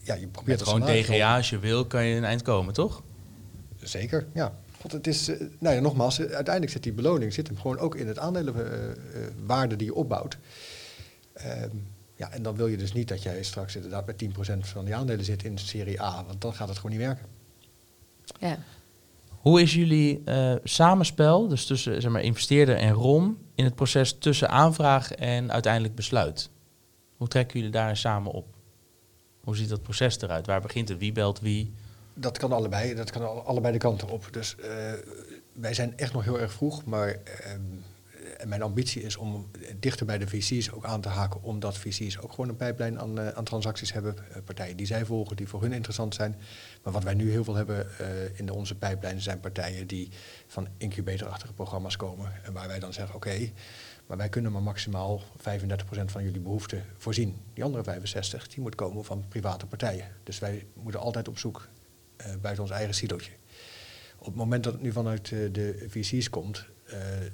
[0.04, 3.04] ja, je probeert Met gewoon DGA als je wil, kan je een eind komen, toch?
[3.82, 4.54] Zeker, ja.
[4.82, 7.96] God, het is, uh, nou ja, nogmaals, uiteindelijk zit die beloning zit hem gewoon ook
[7.96, 10.38] in het aandelenwaarde die je opbouwt.
[11.34, 11.70] Ehm,
[12.16, 14.96] ja, en dan wil je dus niet dat jij straks inderdaad met 10% van die
[14.96, 17.26] aandelen zit in serie A, want dan gaat het gewoon niet werken.
[18.40, 18.60] Ja.
[19.48, 24.18] Hoe is jullie uh, samenspel, dus tussen zeg maar, investeerder en ROM, in het proces
[24.18, 26.50] tussen aanvraag en uiteindelijk besluit?
[27.18, 28.48] Hoe trekken jullie daar samen op?
[29.44, 30.46] Hoe ziet dat proces eruit?
[30.46, 30.98] Waar begint het?
[30.98, 31.74] Wie belt wie?
[32.14, 34.28] Dat kan allebei, dat kan allebei de kanten op.
[34.32, 34.66] Dus uh,
[35.54, 37.84] wij zijn echt nog heel erg vroeg, maar en
[38.46, 42.30] mijn ambitie is om dichter bij de VC's ook aan te haken, omdat VC's ook
[42.32, 44.16] gewoon een pijplijn aan, uh, aan transacties hebben.
[44.30, 46.36] Uh, partijen die zij volgen, die voor hun interessant zijn.
[46.84, 47.88] Maar wat wij nu heel veel hebben
[48.34, 50.10] in onze pijplijn zijn partijen die
[50.48, 52.32] van incubatorachtige programma's komen.
[52.44, 53.52] En waar wij dan zeggen, oké,
[54.08, 55.42] maar wij kunnen maar maximaal 35%
[56.06, 57.36] van jullie behoeften voorzien.
[57.54, 60.08] Die andere 65% die moet komen van private partijen.
[60.24, 61.68] Dus wij moeten altijd op zoek
[62.42, 63.32] buiten ons eigen silootje.
[64.18, 66.66] Op het moment dat het nu vanuit de VC's komt,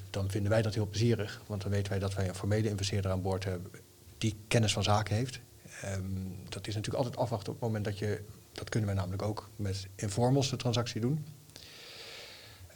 [0.10, 1.42] dan vinden wij dat heel plezierig.
[1.48, 3.72] Want dan weten wij dat wij een formele investeerder aan boord hebben
[4.18, 5.40] die kennis van zaken heeft.
[5.86, 9.22] Um, dat is natuurlijk altijd afwachten op het moment dat je, dat kunnen wij namelijk
[9.22, 11.26] ook met informals de transactie doen.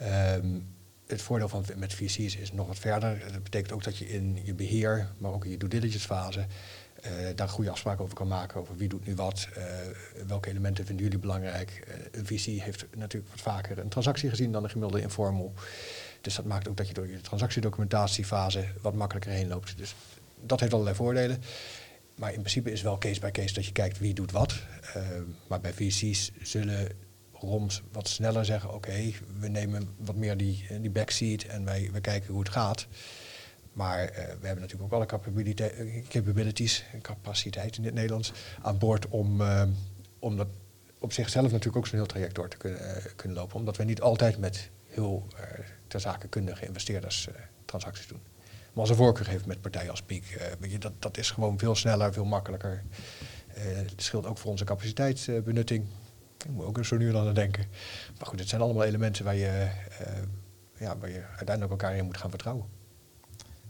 [0.02, 0.66] Um,
[1.06, 3.32] het voordeel van met VC's is nog wat verder.
[3.32, 6.46] Dat betekent ook dat je in je beheer, maar ook in je due diligence fase,
[7.04, 8.60] uh, daar goede afspraken over kan maken.
[8.60, 9.64] Over wie doet nu wat, uh,
[10.26, 11.84] welke elementen vinden jullie belangrijk.
[11.88, 15.52] Uh, een VC heeft natuurlijk wat vaker een transactie gezien dan een gemiddelde informal.
[16.28, 19.78] Dus dat maakt ook dat je door je transactiedocumentatiefase wat makkelijker heen loopt.
[19.78, 19.94] Dus
[20.40, 21.42] dat heeft allerlei voordelen.
[22.14, 24.54] Maar in principe is wel case by case dat je kijkt wie doet wat.
[24.96, 25.02] Uh,
[25.46, 26.88] maar bij VC's zullen
[27.32, 32.00] roms wat sneller zeggen, oké, we nemen wat meer die, die backseat en wij, we
[32.00, 32.86] kijken hoe het gaat.
[33.72, 34.06] Maar
[34.40, 35.20] we hebben natuurlijk ook alle
[36.08, 39.42] capabilities, capaciteit in het Nederlands, aan boord om,
[40.18, 40.48] om dat
[40.98, 43.56] op zichzelf natuurlijk ook zo'n heel traject door te kunnen, kunnen lopen.
[43.56, 45.26] Omdat we niet altijd met heel
[45.86, 47.28] ter zake kundige investeerders
[47.64, 48.20] transacties doen.
[48.72, 51.74] Maar als een voorkeur heeft met partijen als Piek, je, dat, dat is gewoon veel
[51.74, 52.82] sneller, veel makkelijker.
[53.48, 55.84] het scheelt ook voor onze capaciteitsbenutting.
[56.44, 57.66] Ik moet ook zo nu dan aan denken.
[58.18, 59.68] Maar goed, het zijn allemaal elementen waar je,
[60.78, 62.66] ja, waar je uiteindelijk elkaar in moet gaan vertrouwen.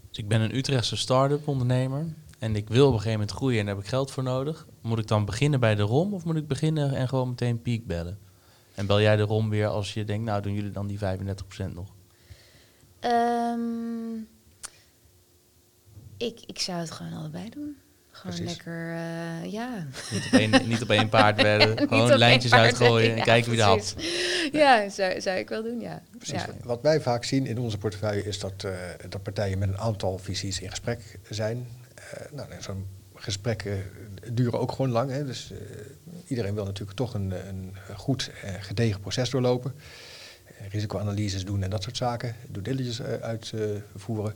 [0.09, 2.05] Dus ik ben een Utrechtse start-up ondernemer
[2.39, 4.67] en ik wil op een gegeven moment groeien en daar heb ik geld voor nodig.
[4.81, 7.87] Moet ik dan beginnen bij de ROM of moet ik beginnen en gewoon meteen piek
[7.87, 8.28] bellen?
[8.79, 11.01] En bel jij de ROM weer als je denkt, nou doen jullie dan die 35%
[11.73, 11.93] nog?
[13.01, 14.27] Um,
[16.17, 17.77] ik, ik zou het gewoon allebei doen.
[18.11, 19.85] Gewoon lekker, uh, ja.
[20.11, 23.65] Niet op één, niet op één paard werden, gewoon lijntjes uitgooien en kijken wie er
[23.65, 23.95] had.
[24.51, 26.01] Ja, zou, zou ik wel doen, ja.
[26.17, 26.41] Precies.
[26.63, 28.71] Wat wij vaak zien in onze portefeuille is dat, uh,
[29.09, 31.67] dat partijen met een aantal visies in gesprek zijn.
[31.97, 32.85] Uh, nou, zo'n
[33.21, 33.83] gesprekken
[34.33, 35.11] duren ook gewoon lang.
[35.11, 35.53] Hè, dus
[36.27, 39.73] iedereen wil natuurlijk toch een, een goed gedegen proces doorlopen.
[40.69, 42.35] risicoanalyses doen en dat soort zaken.
[42.47, 44.33] Due diligence uitvoeren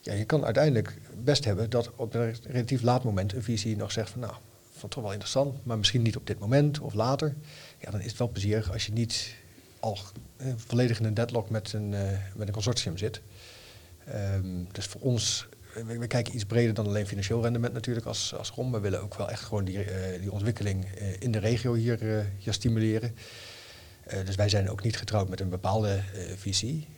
[0.00, 3.92] ja, je kan uiteindelijk best hebben dat op een relatief laat moment een visie nog
[3.92, 4.32] zegt van nou,
[4.72, 7.34] vond toch wel interessant, maar misschien niet op dit moment of later.
[7.78, 9.34] Ja, dan is het wel plezierig als je niet
[9.80, 9.98] al
[10.36, 11.88] eh, volledig in een deadlock met een,
[12.34, 13.20] met een consortium zit.
[14.34, 15.48] Um, dus voor ons,
[15.86, 18.72] we, we, kijken iets breder dan alleen financieel rendement natuurlijk als, als ROM.
[18.72, 20.84] We willen ook wel echt gewoon die, uh, die ontwikkeling
[21.18, 23.14] in de regio hier, hier stimuleren.
[24.24, 26.00] dus wij zijn ook niet getrouwd met een bepaalde
[26.36, 26.88] visie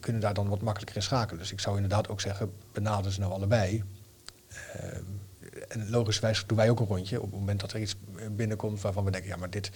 [0.00, 1.40] kunnen daar dan wat makkelijker in schakelen.
[1.40, 3.84] Dus ik zou inderdaad ook zeggen, benaderen ze nou allebei.
[4.76, 4.96] Uh,
[5.68, 7.96] en logischerwijs doen wij ook een rondje op het moment dat er iets
[8.30, 9.70] binnenkomt waarvan we denken, ja, maar dit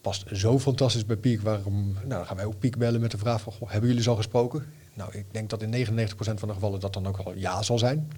[0.00, 1.40] past zo fantastisch bij Piek.
[1.40, 1.92] Waarom?
[1.92, 4.16] Nou, dan gaan wij ook Piek bellen met de vraag van, goh, hebben jullie zo
[4.16, 4.72] gesproken?
[4.98, 7.78] Nou, ik denk dat in 99% van de gevallen dat dan ook wel ja zal
[7.78, 8.12] zijn.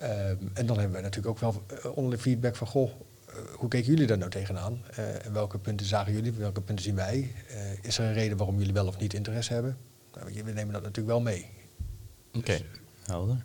[0.00, 3.68] Uh, en dan hebben we natuurlijk ook wel uh, onderling feedback van, goh, uh, hoe
[3.68, 4.82] keken jullie daar nou tegenaan?
[4.98, 7.32] Uh, en welke punten zagen jullie, welke punten zien wij?
[7.82, 9.78] is er een reden waarom jullie wel of niet interesse hebben?
[10.14, 11.46] Nou, we nemen dat natuurlijk wel mee.
[12.32, 12.62] Oké, dus-
[13.06, 13.44] helder.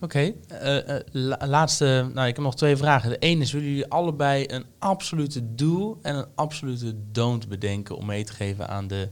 [0.00, 1.02] Oké, eh, eh,
[1.38, 3.10] laatste, nou ik heb nog twee vragen.
[3.10, 8.06] De ene is, willen jullie allebei een absolute do en een absolute don't bedenken om
[8.06, 9.08] mee te geven aan de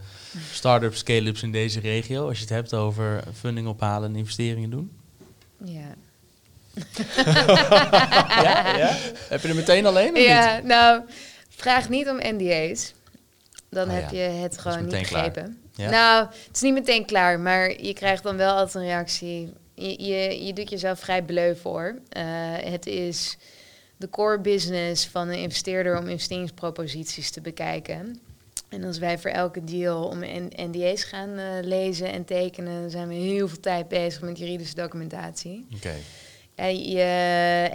[0.53, 2.29] start-ups, scale-ups in deze regio?
[2.29, 4.92] Als je het hebt over funding ophalen en investeringen doen?
[5.64, 5.94] Ja.
[8.42, 8.97] ja, ja?
[9.29, 10.12] Heb je er meteen alleen?
[10.12, 11.03] Of ja, nou,
[11.49, 12.94] vraag niet om NDA's.
[13.70, 15.59] Dan oh heb je het gewoon niet begrepen.
[15.77, 19.53] Nou, het is niet meteen klaar, maar je krijgt dan wel altijd een reactie.
[19.75, 21.99] Je, je, je doet jezelf vrij bleu voor.
[22.17, 22.23] Uh,
[22.57, 23.37] het is
[23.97, 28.21] de core business van een investeerder om investeringsproposities te bekijken.
[28.69, 30.19] En als wij voor elke deal om
[30.57, 35.67] NDA's gaan uh, lezen en tekenen, zijn we heel veel tijd bezig met juridische documentatie.
[35.75, 35.95] Oké.
[36.55, 36.77] Okay.
[36.77, 36.99] je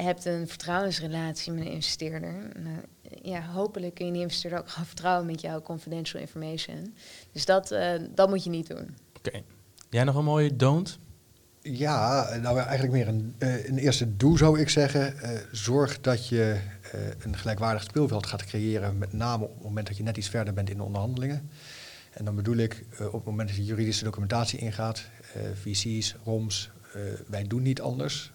[0.02, 2.34] hebt een vertrouwensrelatie met een investeerder.
[2.56, 2.78] Nou,
[3.22, 6.94] ja, hopelijk kun je die investeerder ook gaan vertrouwen met jouw confidential information.
[7.32, 8.98] Dus dat, uh, dat moet je niet doen.
[9.18, 9.42] Oké.
[9.90, 11.00] Jij nog een mooie don't?
[11.62, 15.15] Ja, nou eigenlijk meer een, uh, een eerste doe zou ik zeggen.
[15.15, 16.60] Uh, zorg dat je
[17.19, 20.54] een gelijkwaardig speelveld gaat creëren, met name op het moment dat je net iets verder
[20.54, 21.50] bent in de onderhandelingen.
[22.13, 25.06] En dan bedoel ik op het moment dat je juridische documentatie ingaat,
[25.62, 26.72] VC's, ROMs,
[27.28, 28.32] wij doen niet anders.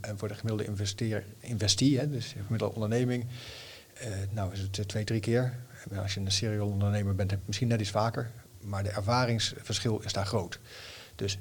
[0.00, 3.26] en voor de gemiddelde investeer, investee, hè, dus de gemiddelde onderneming,
[4.30, 5.54] nou is het twee, drie keer.
[5.96, 8.30] Als je een serial ondernemer bent, misschien net iets vaker.
[8.60, 10.58] Maar de ervaringsverschil is daar groot.
[11.14, 11.38] Dus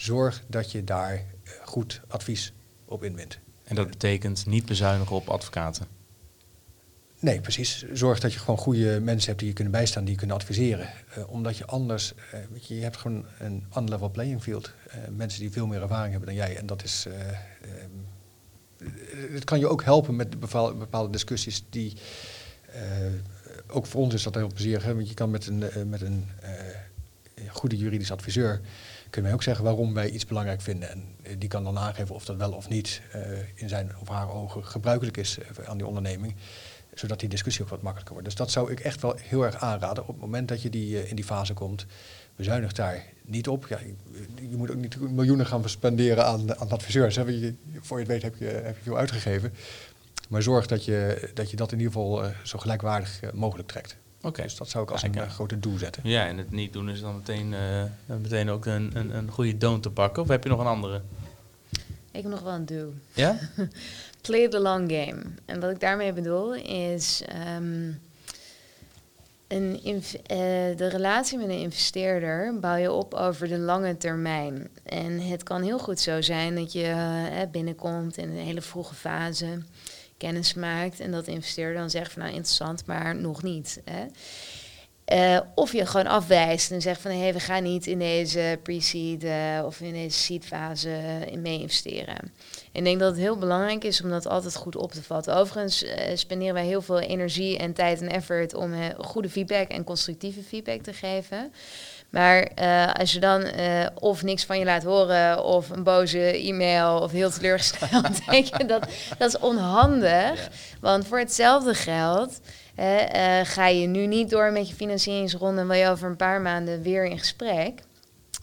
[0.00, 2.52] zorg dat je daar eh, goed advies
[2.84, 3.38] op inwint.
[3.64, 5.86] En dat betekent niet bezuinigen op advocaten?
[7.18, 7.84] Nee, precies.
[7.92, 10.88] Zorg dat je gewoon goede mensen hebt die je kunnen bijstaan, die je kunnen adviseren.
[11.18, 14.72] Uh, omdat je anders, uh, weet je, je hebt gewoon een unlevel playing field.
[14.88, 16.56] Uh, mensen die veel meer ervaring hebben dan jij.
[16.56, 17.06] En dat is,
[19.32, 21.96] het kan je ook helpen met bepaalde, discussies die.
[23.66, 24.94] Ook voor ons is dat heel plezierig, hè?
[24.94, 26.28] want je kan met een, met een
[27.48, 28.60] goede juridisch adviseur.
[29.10, 30.90] Kunnen wij ook zeggen waarom wij iets belangrijk vinden.
[30.90, 33.02] En die kan dan aangeven of dat wel of niet
[33.54, 36.34] in zijn of haar ogen gebruikelijk is aan die onderneming
[36.94, 38.28] zodat die discussie ook wat makkelijker wordt.
[38.28, 40.02] Dus dat zou ik echt wel heel erg aanraden.
[40.02, 41.86] Op het moment dat je die, in die fase komt,
[42.36, 43.66] bezuinig daar niet op.
[43.66, 43.78] Ja,
[44.50, 47.18] je moet ook niet miljoenen gaan spenderen aan, aan adviseurs.
[47.80, 49.52] Voor je het weet heb je, heb je veel uitgegeven.
[50.28, 53.96] Maar zorg dat je dat, je dat in ieder geval zo gelijkwaardig mogelijk trekt.
[54.22, 54.42] Oké.
[54.42, 56.02] Dus dat zou ik als een uh, grote doel zetten.
[56.04, 57.54] Ja, en het niet doen is dan meteen,
[58.06, 60.22] meteen ook een, een, een goede doon te pakken.
[60.22, 61.02] Of heb je nog een andere?
[62.12, 62.92] Ik heb nog wel een do.
[63.12, 63.38] Ja?
[64.22, 65.22] Play the long game.
[65.44, 67.22] En wat ik daarmee bedoel is...
[67.56, 68.00] Um,
[69.48, 70.02] Een uh,
[70.76, 74.68] de relatie met een investeerder bouw je op over de lange termijn.
[74.82, 78.94] En het kan heel goed zo zijn dat je uh, binnenkomt in een hele vroege
[78.94, 79.62] fase,
[80.20, 83.80] kennis maakt en dat de investeerder dan zegt van nou interessant, maar nog niet.
[83.84, 84.06] Hè.
[85.12, 88.58] Uh, of je gewoon afwijst en zegt van hé, hey, we gaan niet in deze
[88.62, 90.98] pre-seed uh, of in deze seed fase
[91.30, 92.16] in mee investeren.
[92.16, 92.32] En
[92.72, 95.36] ik denk dat het heel belangrijk is om dat altijd goed op te vatten.
[95.36, 100.42] Overigens spenderen wij heel veel energie en tijd en effort om goede feedback en constructieve
[100.42, 101.52] feedback te geven.
[102.10, 102.48] Maar
[102.98, 103.44] als je dan
[103.94, 108.64] of niks van je laat horen, of een boze e-mail, of heel teleurgesteld, denk je
[108.64, 108.86] dat
[109.18, 110.48] dat is onhandig.
[110.80, 112.40] Want voor hetzelfde geld
[112.80, 116.40] uh, ga je nu niet door met je financieringsronde en wil je over een paar
[116.40, 117.80] maanden weer in gesprek?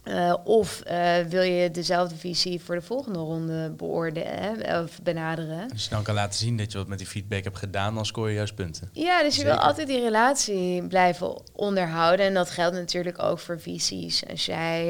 [0.08, 5.70] Uh, of uh, wil je dezelfde visie voor de volgende ronde beoordelen of benaderen?
[5.72, 8.06] Als je dan kan laten zien dat je wat met die feedback hebt gedaan, dan
[8.06, 8.90] scoor je juist punten.
[8.92, 12.26] Ja, dus je wil altijd die relatie blijven onderhouden.
[12.26, 14.22] En dat geldt natuurlijk ook voor visies.
[14.30, 14.86] Als jij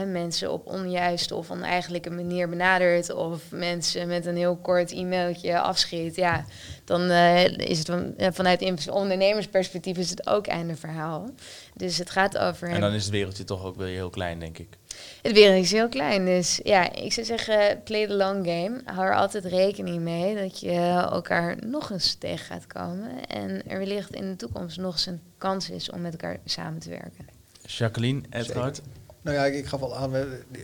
[0.00, 5.60] uh, mensen op onjuiste of oneigenlijke manier benadert, of mensen met een heel kort e-mailtje
[5.60, 6.44] afschiet, ja,
[6.84, 7.10] dan
[7.56, 11.30] is het van, vanuit ondernemersperspectief is het ook einde verhaal.
[11.80, 12.68] Dus het gaat over.
[12.68, 14.68] En dan is het wereldje toch ook weer heel klein, denk ik.
[15.22, 16.24] Het wereldje is heel klein.
[16.24, 18.80] Dus ja, ik zou zeggen, play the long game.
[18.84, 23.26] Hou er altijd rekening mee dat je elkaar nog eens tegen gaat komen.
[23.26, 26.80] En er wellicht in de toekomst nog eens een kans is om met elkaar samen
[26.80, 27.28] te werken.
[27.66, 28.82] Jacqueline, Edward.
[29.22, 30.10] Nou ja, ik gaf al aan,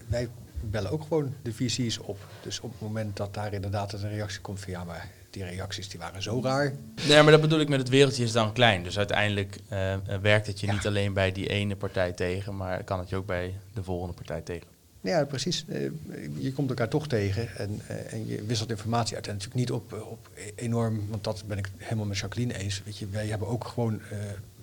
[0.08, 0.28] wij
[0.60, 2.18] bellen ook gewoon de visies op.
[2.42, 5.88] Dus op het moment dat daar inderdaad een reactie komt van ja, maar die reacties
[5.88, 6.72] die waren zo raar.
[7.08, 8.82] Nee, maar dat bedoel ik met het wereldje is dan klein.
[8.82, 12.98] Dus uiteindelijk uh, werkt het je niet alleen bij die ene partij tegen, maar kan
[12.98, 14.66] het je ook bij de volgende partij tegen.
[15.00, 15.64] Ja, precies.
[15.68, 15.90] Uh,
[16.38, 19.26] je komt elkaar toch tegen en, uh, en je wisselt informatie uit.
[19.26, 22.82] En natuurlijk niet op, op enorm, want dat ben ik helemaal met Jacqueline eens.
[22.84, 24.00] Weet je, wij hebben ook gewoon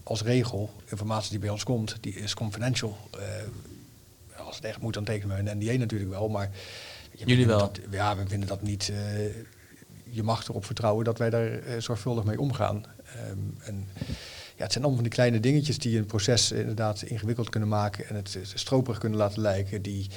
[0.04, 2.98] als regel informatie die bij ons komt, die is confidential.
[4.38, 6.50] als het echt moet, dan tekenen we een NDA natuurlijk wel, maar...
[7.16, 7.60] Jullie wel?
[7.60, 8.92] Dat, ja, we vinden dat niet
[10.14, 12.86] je mag erop vertrouwen dat wij daar uh, zorgvuldig mee omgaan.
[13.30, 13.88] Um, en
[14.56, 18.08] ja, het zijn allemaal van die kleine dingetjes die een proces inderdaad ingewikkeld kunnen maken
[18.08, 20.08] en het stroperig kunnen laten lijken, die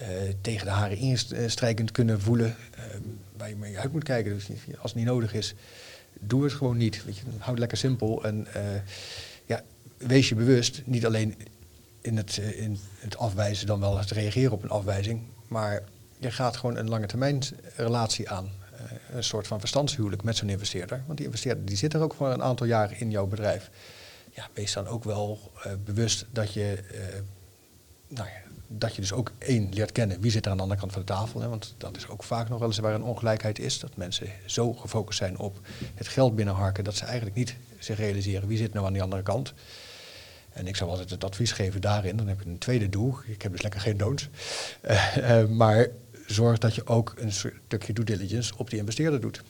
[0.00, 0.06] uh,
[0.40, 2.56] tegen de haren instrijkend kunnen voelen,
[2.94, 4.34] um, waar je mee uit moet kijken.
[4.34, 4.48] Dus
[4.80, 5.54] als het niet nodig is,
[6.20, 7.04] doe het gewoon niet.
[7.04, 8.62] Weet je, houd het lekker simpel en uh,
[9.46, 9.62] ja,
[9.96, 11.34] wees je bewust, niet alleen
[12.00, 15.82] in het, in het afwijzen dan wel het reageren op een afwijzing, maar
[16.18, 17.42] je gaat gewoon een lange termijn
[17.76, 18.50] relatie aan.
[18.78, 21.02] Eh, een soort van verstandshuwelijk met zo'n investeerder.
[21.06, 23.70] Want die investeerder die zit er ook voor een aantal jaar in jouw bedrijf.
[24.30, 26.98] Ja, wees dan ook wel uh, bewust dat je, uh,
[28.08, 30.80] nou ja, dat je dus ook één leert kennen wie zit er aan de andere
[30.80, 31.40] kant van de tafel.
[31.40, 31.48] Hè?
[31.48, 33.78] Want dat is ook vaak nog wel eens waar een ongelijkheid is.
[33.78, 35.60] Dat mensen zo gefocust zijn op
[35.94, 39.22] het geld binnenharken dat ze eigenlijk niet zich realiseren wie zit nou aan die andere
[39.22, 39.54] kant.
[40.52, 42.16] En ik zou altijd het advies geven daarin.
[42.16, 43.16] Dan heb je een tweede doel.
[43.26, 44.28] Ik heb dus lekker geen don'ts.
[45.48, 45.88] maar
[46.32, 49.42] zorg dat je ook een stukje due diligence op die investeerder doet.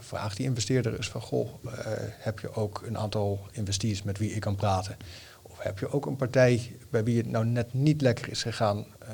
[0.00, 1.70] Vraag die investeerder eens van, goh, uh,
[2.10, 4.96] heb je ook een aantal investeerders met wie ik kan praten?
[5.42, 8.76] Of heb je ook een partij bij wie het nou net niet lekker is gegaan?
[9.02, 9.08] Uh,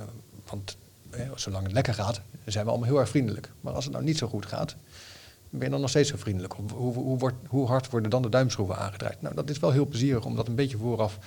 [0.47, 0.77] want
[1.11, 3.53] eh, zolang het lekker gaat, zijn we allemaal heel erg vriendelijk.
[3.61, 4.77] Maar als het nou niet zo goed gaat,
[5.51, 6.53] ben je dan nog steeds zo vriendelijk?
[6.53, 9.23] Hoe, hoe, wordt, hoe hard worden dan de duimschroeven aangedraaid?
[9.23, 11.19] Nou, dat is wel heel plezierig om dat een beetje vooraf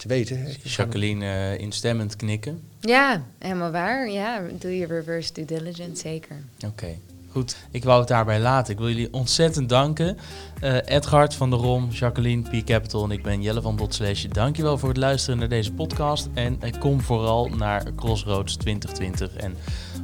[0.00, 0.46] te weten.
[0.62, 2.60] Jacqueline uh, instemmend knikken.
[2.80, 4.10] Ja, helemaal waar.
[4.10, 6.36] Ja, doe je reverse due diligence, zeker.
[6.66, 6.96] Oké.
[7.30, 8.72] Goed, ik wou het daarbij laten.
[8.72, 10.18] Ik wil jullie ontzettend danken.
[10.62, 14.24] Uh, Edgard van der Rom, Jacqueline, P Capital en ik ben Jelle van Dotslash.
[14.24, 16.28] Dankjewel voor het luisteren naar deze podcast.
[16.34, 19.36] En uh, kom vooral naar Crossroads 2020.
[19.36, 19.56] En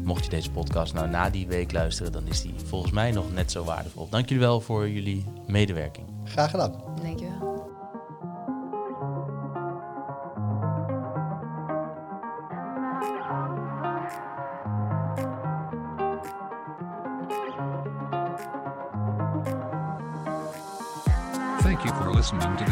[0.04, 3.32] mocht je deze podcast nou na die week luisteren, dan is die volgens mij nog
[3.32, 4.08] net zo waardevol.
[4.10, 6.06] Dank jullie wel voor jullie medewerking.
[6.24, 6.74] Graag gedaan.
[7.02, 7.25] Dankjewel.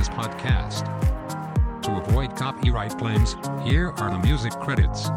[0.09, 0.85] Podcast.
[1.83, 5.09] To avoid copyright claims, here are the music credits.